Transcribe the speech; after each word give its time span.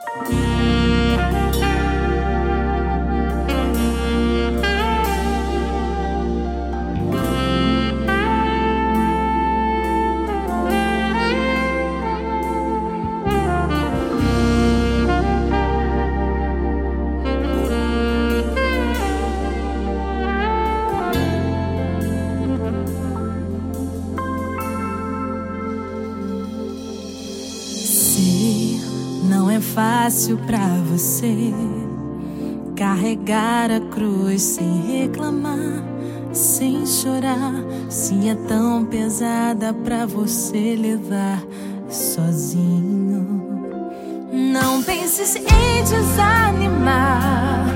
Música 0.00 0.73
é 29.54 29.60
fácil 29.60 30.38
para 30.38 30.66
você 30.90 31.52
carregar 32.76 33.70
a 33.70 33.80
cruz 33.80 34.42
sem 34.42 34.82
reclamar, 34.82 35.82
sem 36.32 36.86
chorar. 36.86 37.54
Se 37.88 38.28
é 38.28 38.34
tão 38.34 38.84
pesada 38.84 39.72
para 39.72 40.06
você 40.06 40.76
levar 40.76 41.42
sozinho. 41.88 43.42
Não 44.32 44.82
penses 44.82 45.36
em 45.36 45.82
desanimar. 45.82 47.66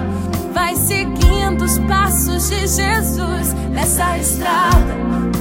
Vai 0.52 0.77
seguindo 0.77 1.64
os 1.64 1.78
passos 1.80 2.50
de 2.50 2.61
Jesus 2.61 3.55
nessa 3.72 4.19
estrada, 4.19 4.95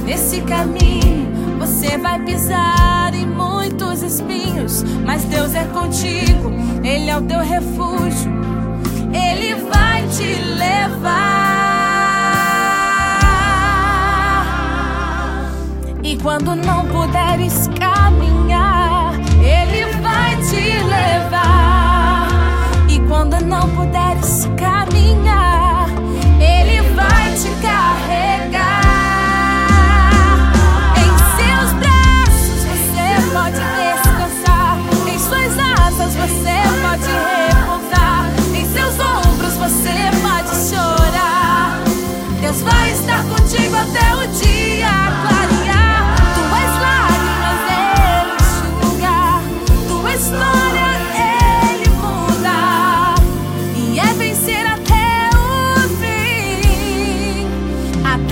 nesse 0.04 0.40
caminho. 0.42 1.28
Você 1.58 1.98
vai 1.98 2.22
pisar 2.24 2.77
espinhos, 4.08 4.82
mas 5.04 5.22
Deus 5.24 5.54
é 5.54 5.64
contigo, 5.64 6.50
Ele 6.82 7.10
é 7.10 7.16
o 7.16 7.22
teu 7.22 7.40
refúgio, 7.40 8.32
Ele 9.12 9.54
vai 9.70 10.06
te 10.08 10.42
levar. 10.56 11.58
E 16.02 16.16
quando 16.16 16.56
não 16.56 16.86
puderes 16.86 17.68
caminhar, 17.68 17.77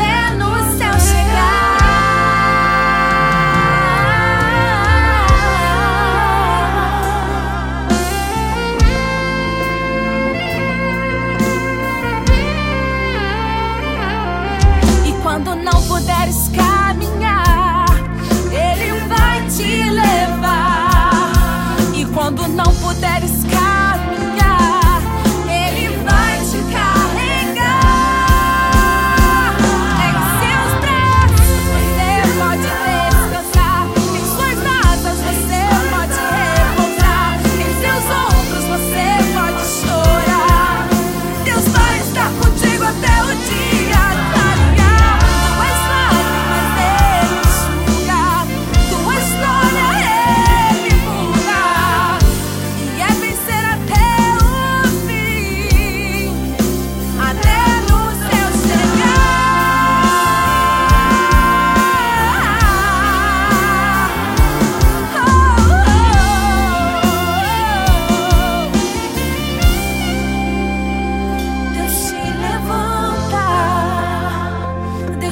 é 0.07 0.31
noite. 0.37 0.56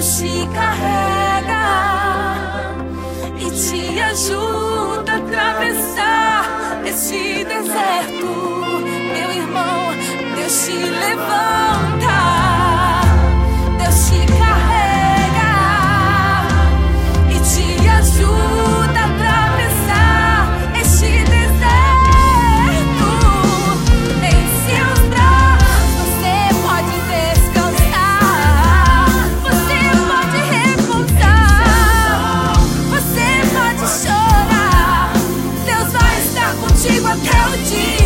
Contigo 0.04 0.54
até 7.54 8.22
o 8.22 8.53
Jesus. 37.64 38.03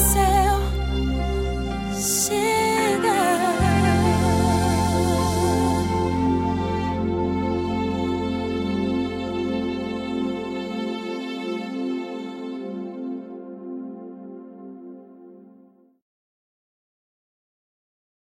said. 0.00 0.39